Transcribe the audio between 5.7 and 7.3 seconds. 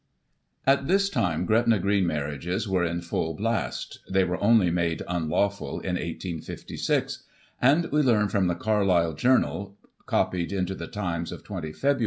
in 1856),